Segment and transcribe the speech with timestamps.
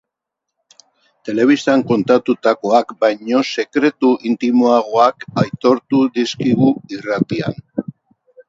[1.27, 7.63] Telebistan kontatutakoak baino sekretu intimoagoak aitortu dizkigu irratian.